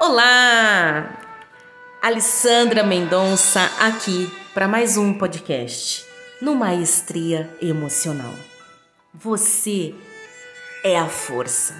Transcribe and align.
Olá! 0.00 1.18
Alessandra 2.00 2.84
Mendonça 2.84 3.62
aqui 3.80 4.30
para 4.54 4.68
mais 4.68 4.96
um 4.96 5.12
podcast 5.12 6.06
no 6.40 6.54
Maestria 6.54 7.52
Emocional. 7.60 8.32
Você 9.12 9.92
é 10.84 10.96
a 10.96 11.08
força. 11.08 11.74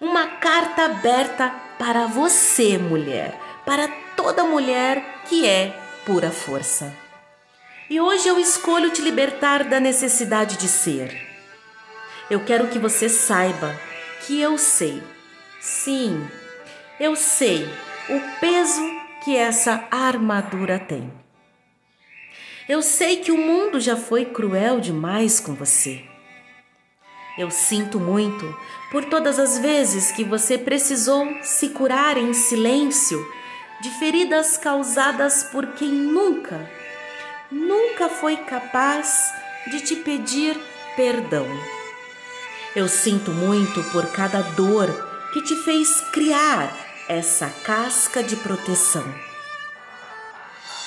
Uma 0.00 0.26
carta 0.26 0.86
aberta 0.86 1.48
para 1.78 2.08
você, 2.08 2.76
mulher, 2.76 3.38
para 3.64 3.86
toda 4.16 4.42
mulher 4.42 5.22
que 5.28 5.46
é 5.46 5.80
pura 6.04 6.32
força. 6.32 6.92
E 7.88 8.00
hoje 8.00 8.26
eu 8.26 8.36
escolho 8.36 8.90
te 8.90 9.00
libertar 9.00 9.62
da 9.62 9.78
necessidade 9.78 10.56
de 10.56 10.66
ser. 10.66 11.24
Eu 12.28 12.40
quero 12.40 12.66
que 12.66 12.80
você 12.80 13.08
saiba 13.08 13.78
que 14.26 14.40
eu 14.40 14.58
sei. 14.58 15.00
Sim, 15.60 16.28
eu 16.98 17.16
sei 17.16 17.64
o 18.08 18.40
peso 18.40 18.82
que 19.24 19.36
essa 19.36 19.86
armadura 19.90 20.78
tem. 20.78 21.12
Eu 22.68 22.80
sei 22.82 23.16
que 23.16 23.32
o 23.32 23.36
mundo 23.36 23.80
já 23.80 23.96
foi 23.96 24.24
cruel 24.24 24.80
demais 24.80 25.40
com 25.40 25.54
você. 25.54 26.04
Eu 27.36 27.50
sinto 27.50 27.98
muito 27.98 28.56
por 28.90 29.04
todas 29.06 29.38
as 29.38 29.58
vezes 29.58 30.12
que 30.12 30.22
você 30.22 30.56
precisou 30.56 31.26
se 31.42 31.70
curar 31.70 32.16
em 32.16 32.32
silêncio 32.32 33.26
de 33.80 33.90
feridas 33.90 34.56
causadas 34.56 35.42
por 35.42 35.66
quem 35.72 35.90
nunca, 35.90 36.70
nunca 37.50 38.08
foi 38.08 38.36
capaz 38.36 39.32
de 39.70 39.80
te 39.80 39.96
pedir 39.96 40.56
perdão. 40.94 41.46
Eu 42.74 42.88
sinto 42.88 43.32
muito 43.32 43.82
por 43.90 44.06
cada 44.12 44.40
dor 44.40 45.13
que 45.34 45.42
te 45.42 45.56
fez 45.56 46.00
criar 46.12 46.72
essa 47.08 47.50
casca 47.64 48.22
de 48.22 48.36
proteção. 48.36 49.04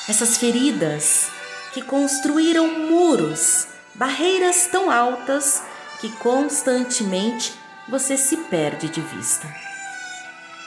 Essas 0.08 0.38
feridas 0.38 1.28
que 1.74 1.82
construíram 1.82 2.66
muros, 2.88 3.68
barreiras 3.94 4.68
tão 4.68 4.90
altas 4.90 5.62
que 6.00 6.10
constantemente 6.12 7.56
você 7.90 8.16
se 8.16 8.38
perde 8.38 8.88
de 8.88 9.02
vista. 9.02 9.54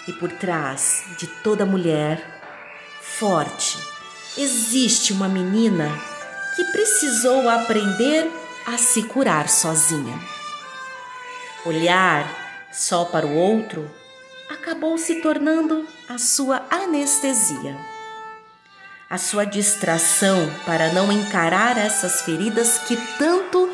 E 0.06 0.12
por 0.12 0.31
trás 0.31 1.05
de 1.17 1.27
toda 1.27 1.65
mulher 1.65 2.22
forte 3.00 3.78
existe 4.37 5.11
uma 5.11 5.27
menina 5.27 5.89
que 6.55 6.65
precisou 6.65 7.48
aprender 7.48 8.31
a 8.67 8.77
se 8.77 9.05
curar 9.05 9.48
sozinha. 9.48 10.20
Olhar 11.65 12.50
só 12.73 13.05
para 13.05 13.27
o 13.27 13.35
outro 13.35 13.91
acabou 14.49 14.99
se 14.99 15.17
tornando 15.17 15.87
a 16.09 16.19
sua 16.19 16.63
anestesia. 16.71 17.77
A 19.09 19.19
sua 19.19 19.45
distração 19.45 20.39
para 20.65 20.93
não 20.93 21.11
encarar 21.11 21.77
essas 21.77 22.23
feridas 22.23 22.79
que 22.79 22.97
tanto 23.19 23.69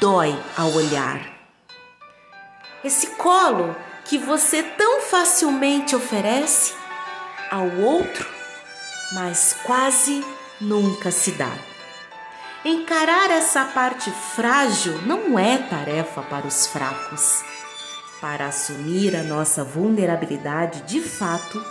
dói 0.00 0.38
ao 0.56 0.72
olhar. 0.72 1.20
Esse 2.84 3.08
colo 3.08 3.74
que 4.04 4.18
você 4.18 4.62
tão 4.62 5.00
facilmente 5.00 5.96
oferece 5.96 6.74
ao 7.50 7.66
outro, 7.78 8.28
mas 9.12 9.56
quase 9.62 10.24
nunca 10.60 11.10
se 11.10 11.32
dá. 11.32 11.52
Encarar 12.64 13.30
essa 13.30 13.64
parte 13.64 14.10
frágil 14.10 15.00
não 15.02 15.38
é 15.38 15.58
tarefa 15.58 16.22
para 16.22 16.46
os 16.46 16.66
fracos. 16.66 17.42
Para 18.20 18.48
assumir 18.48 19.14
a 19.14 19.22
nossa 19.22 19.62
vulnerabilidade 19.62 20.82
de 20.82 21.00
fato, 21.00 21.64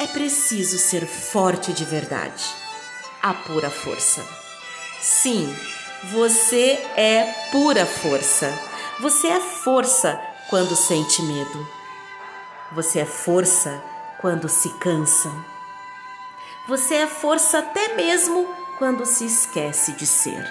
é 0.00 0.06
preciso 0.06 0.78
ser 0.78 1.06
forte 1.06 1.74
de 1.74 1.84
verdade. 1.84 2.44
A 3.22 3.34
pura 3.34 3.68
força. 3.68 4.22
Sim, 5.00 5.54
você 6.04 6.82
é 6.96 7.30
pura 7.52 7.84
força. 7.84 8.50
Você 9.00 9.26
é 9.26 9.40
força 9.40 10.18
quando 10.48 10.74
sente 10.74 11.22
medo. 11.22 11.68
Você 12.72 13.00
é 13.00 13.04
força 13.04 13.82
quando 14.20 14.48
se 14.48 14.70
cansa. 14.78 15.30
Você 16.66 16.94
é 16.94 17.06
força 17.06 17.58
até 17.58 17.94
mesmo 17.94 18.48
quando 18.78 19.04
se 19.04 19.26
esquece 19.26 19.92
de 19.92 20.06
ser. 20.06 20.50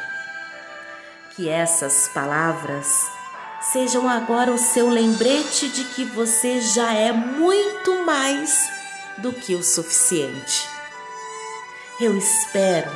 Que 1.36 1.50
essas 1.50 2.08
palavras 2.10 3.13
sejam 3.72 4.10
agora 4.10 4.52
o 4.52 4.58
seu 4.58 4.90
lembrete 4.90 5.70
de 5.70 5.86
que 5.86 6.04
você 6.04 6.60
já 6.60 6.94
é 6.94 7.12
muito 7.12 8.04
mais 8.04 8.70
do 9.18 9.32
que 9.32 9.56
o 9.56 9.64
suficiente. 9.64 10.68
Eu 12.02 12.18
espero 12.18 12.92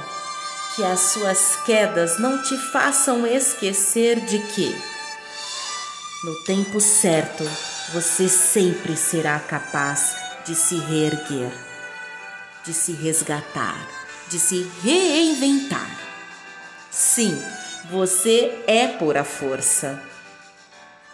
que 0.76 0.84
as 0.84 1.00
suas 1.00 1.56
quedas 1.66 2.20
não 2.20 2.42
te 2.44 2.58
façam 2.72 3.26
esquecer 3.26 4.20
de 4.22 4.40
que, 4.40 4.76
no 6.24 6.44
tempo 6.44 6.82
certo, 6.82 7.44
você 7.94 8.28
sempre 8.28 8.98
será 8.98 9.40
capaz 9.40 10.16
de 10.46 10.56
se 10.56 10.78
reerguer, 10.78 11.52
de 12.64 12.74
se 12.74 12.92
resgatar, 12.92 13.88
de 14.28 14.40
se 14.40 14.70
reinventar. 14.84 15.90
Sim, 16.92 17.42
você 17.90 18.64
é 18.68 18.88
pura 18.88 19.24
força 19.24 20.02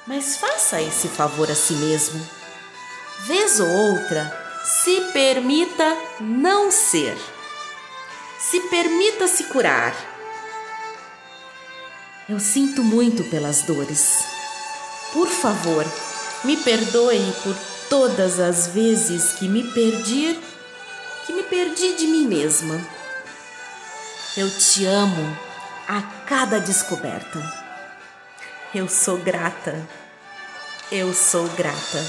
mas 0.05 0.37
faça 0.37 0.81
esse 0.81 1.07
favor 1.07 1.49
a 1.49 1.55
si 1.55 1.73
mesmo. 1.73 2.25
Vez 3.25 3.59
ou 3.59 3.69
outra, 3.69 4.43
se 4.63 4.99
permita 5.13 5.97
não 6.19 6.71
ser. 6.71 7.17
Se 8.39 8.59
permita 8.69 9.27
se 9.27 9.45
curar. 9.45 9.95
Eu 12.27 12.39
sinto 12.39 12.83
muito 12.83 13.23
pelas 13.25 13.61
dores. 13.63 14.23
Por 15.13 15.27
favor, 15.27 15.85
me 16.43 16.57
perdoe 16.57 17.33
por 17.43 17.55
todas 17.89 18.39
as 18.39 18.67
vezes 18.67 19.33
que 19.33 19.47
me 19.47 19.63
perdi, 19.71 20.39
que 21.25 21.33
me 21.33 21.43
perdi 21.43 21.93
de 21.93 22.07
mim 22.07 22.27
mesma. 22.27 22.79
Eu 24.35 24.49
te 24.49 24.85
amo 24.85 25.37
a 25.87 26.01
cada 26.25 26.59
descoberta. 26.59 27.62
Eu 28.75 28.89
sou 28.89 29.19
grata. 29.19 29.87
Eu 30.91 31.13
sou 31.13 31.47
grata. 31.49 32.03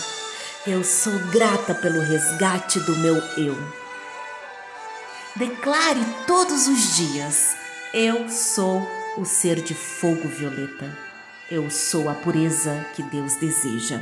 Eu 0.66 0.82
sou 0.82 1.12
grata 1.30 1.74
pelo 1.74 2.00
resgate 2.00 2.80
do 2.80 2.96
meu 2.96 3.16
eu. 3.36 3.54
Declare 5.36 6.00
todos 6.26 6.66
os 6.66 6.96
dias: 6.96 7.54
Eu 7.92 8.30
sou 8.30 8.80
o 9.18 9.26
ser 9.26 9.60
de 9.60 9.74
fogo 9.74 10.26
violeta. 10.26 10.90
Eu 11.50 11.70
sou 11.70 12.08
a 12.08 12.14
pureza 12.14 12.86
que 12.94 13.02
Deus 13.02 13.34
deseja. 13.34 14.00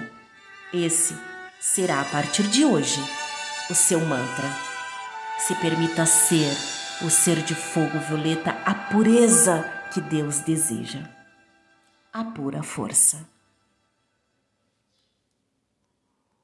Esse 0.72 1.16
será 1.58 2.00
a 2.00 2.04
partir 2.04 2.44
de 2.44 2.64
hoje 2.64 3.02
o 3.70 3.74
seu 3.74 3.98
mantra. 3.98 4.56
Se 5.48 5.56
permita 5.56 6.06
ser 6.06 6.56
o 7.04 7.10
ser 7.10 7.42
de 7.42 7.56
fogo 7.56 7.98
violeta, 7.98 8.56
a 8.64 8.72
pureza 8.72 9.68
que 9.92 10.00
Deus 10.00 10.38
deseja 10.38 11.00
a 12.14 12.24
pura 12.24 12.62
força. 12.62 13.31